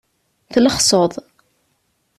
Tlexseḍ. 0.51 1.11